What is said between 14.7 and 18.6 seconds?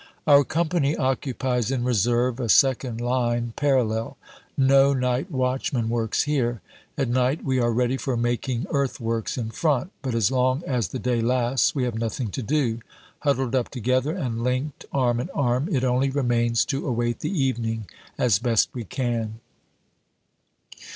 arm in arm, it only remains to await the evening as